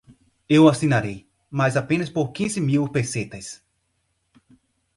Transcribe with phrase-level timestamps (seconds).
[0.49, 3.61] Eu assinarei, mas apenas por quinze mil pesetas.